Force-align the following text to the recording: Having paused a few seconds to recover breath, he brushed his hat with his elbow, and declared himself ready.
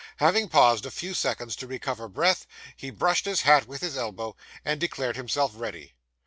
Having 0.17 0.49
paused 0.49 0.87
a 0.87 0.89
few 0.89 1.13
seconds 1.13 1.55
to 1.55 1.67
recover 1.67 2.07
breath, 2.09 2.47
he 2.75 2.89
brushed 2.89 3.25
his 3.25 3.41
hat 3.41 3.67
with 3.67 3.81
his 3.81 3.95
elbow, 3.95 4.35
and 4.65 4.79
declared 4.79 5.15
himself 5.15 5.51
ready. 5.53 5.93